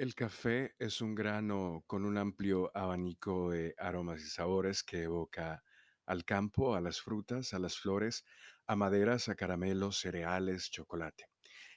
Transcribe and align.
El 0.00 0.14
café 0.14 0.74
es 0.78 1.02
un 1.02 1.14
grano 1.14 1.84
con 1.86 2.06
un 2.06 2.16
amplio 2.16 2.74
abanico 2.74 3.50
de 3.50 3.74
aromas 3.76 4.22
y 4.22 4.30
sabores 4.30 4.82
que 4.82 5.02
evoca 5.02 5.62
al 6.06 6.24
campo, 6.24 6.74
a 6.74 6.80
las 6.80 7.02
frutas, 7.02 7.52
a 7.52 7.58
las 7.58 7.78
flores, 7.78 8.24
a 8.66 8.76
maderas, 8.76 9.28
a 9.28 9.34
caramelos, 9.34 9.98
cereales, 9.98 10.70
chocolate. 10.70 11.26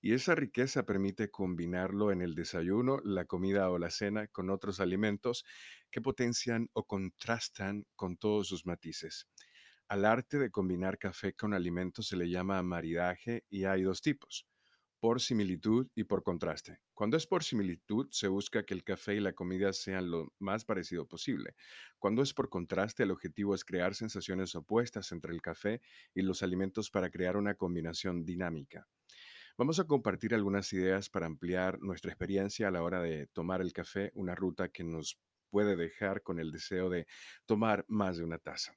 Y 0.00 0.14
esa 0.14 0.34
riqueza 0.34 0.82
permite 0.82 1.30
combinarlo 1.30 2.10
en 2.10 2.20
el 2.20 2.34
desayuno, 2.34 2.98
la 3.04 3.24
comida 3.24 3.70
o 3.70 3.78
la 3.78 3.88
cena 3.88 4.26
con 4.26 4.50
otros 4.50 4.80
alimentos 4.80 5.44
que 5.88 6.00
potencian 6.00 6.68
o 6.72 6.86
contrastan 6.88 7.86
con 7.94 8.16
todos 8.16 8.48
sus 8.48 8.66
matices. 8.66 9.28
Al 9.86 10.04
arte 10.04 10.40
de 10.40 10.50
combinar 10.50 10.98
café 10.98 11.34
con 11.34 11.54
alimentos 11.54 12.08
se 12.08 12.16
le 12.16 12.28
llama 12.28 12.60
maridaje 12.64 13.44
y 13.48 13.62
hay 13.62 13.82
dos 13.82 14.02
tipos 14.02 14.48
por 15.00 15.20
similitud 15.20 15.88
y 15.94 16.04
por 16.04 16.22
contraste. 16.22 16.80
Cuando 16.94 17.16
es 17.16 17.26
por 17.26 17.44
similitud, 17.44 18.08
se 18.10 18.28
busca 18.28 18.64
que 18.64 18.74
el 18.74 18.84
café 18.84 19.14
y 19.14 19.20
la 19.20 19.32
comida 19.32 19.72
sean 19.72 20.10
lo 20.10 20.32
más 20.38 20.64
parecido 20.64 21.06
posible. 21.06 21.54
Cuando 21.98 22.22
es 22.22 22.34
por 22.34 22.48
contraste, 22.48 23.04
el 23.04 23.10
objetivo 23.10 23.54
es 23.54 23.64
crear 23.64 23.94
sensaciones 23.94 24.54
opuestas 24.54 25.12
entre 25.12 25.32
el 25.32 25.40
café 25.40 25.80
y 26.14 26.22
los 26.22 26.42
alimentos 26.42 26.90
para 26.90 27.10
crear 27.10 27.36
una 27.36 27.54
combinación 27.54 28.24
dinámica. 28.24 28.88
Vamos 29.56 29.80
a 29.80 29.86
compartir 29.86 30.34
algunas 30.34 30.72
ideas 30.72 31.10
para 31.10 31.26
ampliar 31.26 31.80
nuestra 31.80 32.12
experiencia 32.12 32.68
a 32.68 32.70
la 32.70 32.82
hora 32.82 33.00
de 33.00 33.26
tomar 33.26 33.60
el 33.60 33.72
café, 33.72 34.12
una 34.14 34.34
ruta 34.34 34.68
que 34.68 34.84
nos 34.84 35.18
puede 35.50 35.76
dejar 35.76 36.22
con 36.22 36.38
el 36.38 36.52
deseo 36.52 36.90
de 36.90 37.06
tomar 37.46 37.84
más 37.88 38.16
de 38.16 38.24
una 38.24 38.38
taza. 38.38 38.76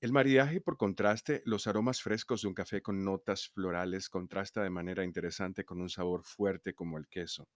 El 0.00 0.12
maridaje, 0.12 0.60
por 0.60 0.76
contraste, 0.76 1.42
los 1.44 1.68
aromas 1.68 2.02
frescos 2.02 2.42
de 2.42 2.48
un 2.48 2.54
café 2.54 2.82
con 2.82 3.04
notas 3.04 3.48
florales 3.48 4.08
contrasta 4.08 4.62
de 4.62 4.70
manera 4.70 5.04
interesante 5.04 5.64
con 5.64 5.80
un 5.80 5.88
sabor 5.88 6.24
fuerte 6.24 6.74
como 6.74 6.98
el 6.98 7.08
queso. 7.08 7.48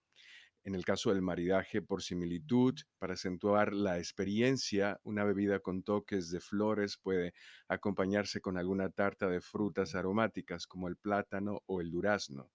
En 0.63 0.75
el 0.75 0.85
caso 0.85 1.11
del 1.13 1.21
maridaje, 1.21 1.81
por 1.81 2.01
similitud, 2.03 2.75
para 2.97 3.13
acentuar 3.13 3.73
la 3.73 3.97
experiencia, 3.97 4.99
una 5.03 5.23
bebida 5.25 5.59
con 5.61 5.83
toques 5.83 6.31
de 6.31 6.41
flores 6.41 6.97
puede 6.97 7.33
acompañarse 7.69 8.41
con 8.41 8.57
alguna 8.57 8.89
tarta 8.89 9.29
de 9.29 9.41
frutas 9.41 9.95
aromáticas 9.95 10.67
como 10.67 10.89
el 10.89 10.97
plátano 10.97 11.61
o 11.65 11.81
el 11.81 11.91
durazno. 11.91 12.49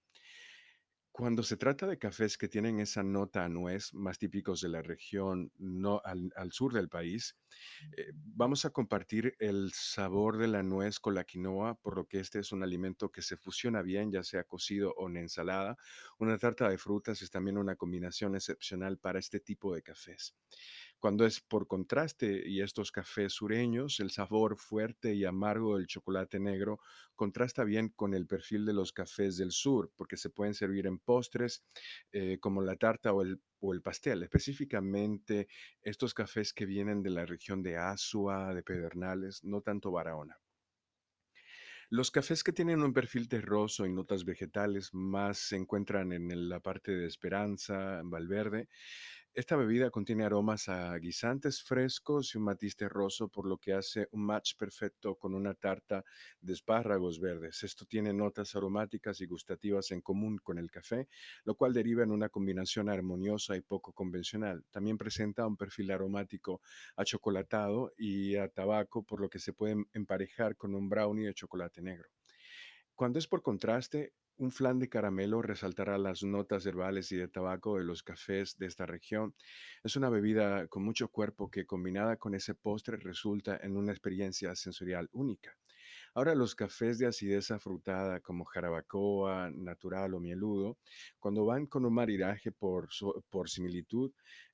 Cuando 1.19 1.42
se 1.42 1.56
trata 1.56 1.88
de 1.88 1.98
cafés 1.98 2.38
que 2.38 2.47
tienen 2.47 2.78
esa 2.78 3.02
nota 3.02 3.44
a 3.44 3.48
nuez, 3.48 3.92
más 3.92 4.19
típicos 4.19 4.61
de 4.61 4.69
la 4.69 4.83
región 4.83 5.50
no, 5.58 6.00
al, 6.05 6.33
al 6.36 6.52
sur 6.52 6.72
del 6.72 6.88
país, 6.88 7.36
eh, 7.97 8.12
vamos 8.14 8.64
a 8.64 8.70
compartir 8.70 9.34
el 9.41 9.72
sabor 9.75 10.38
de 10.38 10.47
la 10.47 10.62
nuez 10.62 11.00
con 11.00 11.16
la 11.16 11.25
quinoa, 11.25 11.75
por 11.75 11.97
lo 11.97 12.06
que 12.06 12.20
este 12.20 12.38
es 12.38 12.52
un 12.52 12.62
alimento 12.62 13.10
que 13.10 13.22
se 13.22 13.36
fusiona 13.36 13.83
bien, 13.83 14.12
ya 14.12 14.22
sea 14.22 14.44
cocido 14.44 14.94
o 14.97 15.08
en 15.08 15.16
ensalada. 15.16 15.77
Una 16.20 16.38
tarta 16.38 16.69
de 16.69 16.78
frutas 16.78 17.20
es 17.20 17.30
también 17.32 17.58
una 17.58 17.75
combinación 17.75 18.36
excepcional 18.36 18.98
para 18.98 19.19
este 19.19 19.41
tipo 19.41 19.75
de 19.75 19.82
cafés. 19.82 20.36
Cuando 20.98 21.24
es 21.24 21.41
por 21.41 21.68
contraste 21.68 22.42
y 22.48 22.60
estos 22.60 22.91
cafés 22.91 23.32
sureños, 23.32 24.00
el 24.00 24.10
sabor 24.10 24.56
fuerte 24.56 25.14
y 25.14 25.24
amargo 25.24 25.77
del 25.77 25.86
chocolate 25.86 26.41
negro 26.41 26.80
contrasta 27.14 27.62
bien 27.62 27.91
con 27.91 28.14
el 28.14 28.27
perfil 28.27 28.64
de 28.64 28.72
los 28.72 28.92
cafés 28.92 29.36
del 29.36 29.52
sur, 29.52 29.92
porque 29.94 30.16
se 30.16 30.30
pueden 30.30 30.54
servir 30.54 30.88
en 30.88 30.98
postres 30.98 31.62
eh, 32.10 32.38
como 32.41 32.62
la 32.62 32.74
tarta 32.74 33.12
o 33.12 33.22
el, 33.22 33.41
o 33.60 33.72
el 33.72 33.80
pastel. 33.80 34.24
Específicamente 34.24 35.46
estos 35.82 36.14
cafés 36.14 36.52
que 36.52 36.66
vienen 36.66 37.00
de 37.02 37.10
la 37.10 37.24
región 37.26 37.62
de 37.62 37.76
Asua, 37.76 38.52
de 38.52 38.64
Pedernales, 38.64 39.44
no 39.44 39.60
tanto 39.60 39.92
Barahona. 39.92 40.36
Los 41.91 42.10
cafés 42.10 42.44
que 42.44 42.52
tienen 42.52 42.82
un 42.82 42.92
perfil 42.92 43.28
terroso 43.28 43.86
y 43.86 43.92
notas 43.92 44.26
vegetales 44.26 44.92
más 44.92 45.38
se 45.38 45.56
encuentran 45.56 46.12
en 46.12 46.48
la 46.48 46.60
parte 46.60 46.92
de 46.92 47.06
Esperanza, 47.06 48.00
en 48.00 48.10
Valverde, 48.10 48.69
esta 49.39 49.55
bebida 49.55 49.89
contiene 49.89 50.25
aromas 50.25 50.69
a 50.69 50.98
guisantes 50.98 51.62
frescos 51.62 52.34
y 52.34 52.39
un 52.39 52.44
matiz 52.44 52.75
terroso, 52.75 53.28
por 53.28 53.47
lo 53.47 53.56
que 53.56 53.72
hace 53.72 54.08
un 54.11 54.27
match 54.27 54.56
perfecto 54.56 55.14
con 55.14 55.33
una 55.33 55.54
tarta 55.54 56.04
de 56.41 56.54
espárragos 56.54 57.21
verdes. 57.21 57.62
Esto 57.62 57.84
tiene 57.84 58.12
notas 58.12 58.56
aromáticas 58.56 59.21
y 59.21 59.27
gustativas 59.27 59.93
en 59.93 60.00
común 60.00 60.38
con 60.43 60.59
el 60.59 60.72
café, 60.72 61.06
lo 61.44 61.54
cual 61.54 61.72
deriva 61.72 62.03
en 62.03 62.10
una 62.10 62.28
combinación 62.28 62.88
armoniosa 62.88 63.54
y 63.54 63.60
poco 63.60 63.93
convencional. 63.93 64.65
También 64.72 64.98
presenta 64.98 65.47
un 65.47 65.56
perfil 65.56 65.93
aromático 65.93 66.60
a 66.97 67.04
chocolatado 67.04 67.93
y 67.97 68.34
a 68.34 68.48
tabaco, 68.48 69.04
por 69.04 69.21
lo 69.21 69.31
que 69.31 69.38
se 69.38 69.53
puede 69.53 69.77
emparejar 69.93 70.56
con 70.56 70.75
un 70.75 70.88
brownie 70.88 71.27
de 71.27 71.34
chocolate 71.34 71.81
negro. 71.81 72.09
Cuando 72.98 73.20
es 73.20 73.28
por 73.28 73.42
contraste, 73.42 74.12
un 74.38 74.50
flan 74.50 74.81
de 74.81 74.88
caramelo 74.88 75.41
resaltará 75.41 75.98
las 75.98 76.25
notas 76.25 76.66
herbales 76.66 77.12
y 77.12 77.16
de 77.16 77.28
tabaco 77.28 77.78
de 77.78 77.84
los 77.84 78.03
cafés 78.03 78.59
de 78.59 78.66
esta 78.66 78.86
región. 78.86 79.36
Es 79.84 79.94
una 79.94 80.10
bebida 80.10 80.66
con 80.66 80.82
mucho 80.82 81.06
cuerpo 81.06 81.48
que 81.48 81.64
combinada 81.64 82.16
con 82.16 82.34
ese 82.34 82.56
postre 82.56 82.97
resulta 82.97 83.56
en 83.62 83.76
una 83.76 83.92
experiencia 83.92 84.53
sensorial 84.56 85.09
única. 85.12 85.56
Ahora 86.12 86.34
los 86.34 86.56
cafés 86.56 86.98
de 86.98 87.06
acidez 87.06 87.53
afrutada 87.53 88.19
como 88.19 88.44
jarabacoa, 88.44 89.53
natural 89.53 90.15
o 90.15 90.19
mieludo, 90.19 90.76
cuando 91.20 91.44
van 91.44 91.66
con 91.66 91.86
un 91.86 91.94
maridaje 91.94 92.50
por, 92.50 92.88
por 93.30 93.48
similitud, 93.48 94.10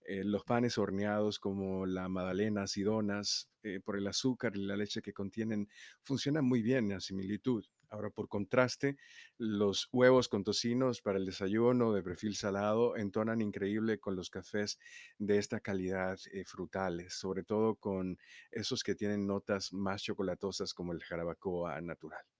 eh, 0.07 0.23
los 0.23 0.45
panes 0.45 0.77
horneados 0.77 1.39
como 1.39 1.87
la 1.87 2.11
magdalena 2.11 2.65
acidonas, 2.65 3.49
eh, 3.63 3.81
por 3.83 3.97
el 3.97 4.07
azúcar 4.07 4.55
y 4.55 4.67
la 4.67 4.77
leche 4.77 5.01
que 5.01 5.15
contienen, 5.15 5.67
funcionan 6.03 6.45
muy 6.45 6.61
bien 6.61 6.93
a 6.93 7.01
similitud. 7.01 7.65
Ahora, 7.95 8.11
por 8.11 8.29
contraste, 8.29 8.97
los 9.39 9.89
huevos 9.93 10.29
con 10.29 10.43
tocinos 10.43 11.01
para 11.01 11.17
el 11.19 11.27
desayuno 11.27 11.93
de 11.93 12.03
perfil 12.03 12.35
salado 12.35 12.97
entonan 12.97 13.41
increíble 13.41 14.01
con 14.01 14.17
los 14.17 14.31
cafés 14.31 14.79
de 15.19 15.39
esta 15.39 15.61
calidad 15.61 16.19
eh, 16.33 16.45
frutales, 16.45 17.15
sobre 17.15 17.45
todo 17.45 17.77
con 17.77 18.19
esos 18.51 18.83
que 18.83 18.97
tienen 18.97 19.27
notas 19.29 19.73
más 19.73 20.03
chocolatosas 20.03 20.75
como 20.75 20.93
el 20.93 21.05
jarabacoa 21.05 21.81
natural. 21.83 22.34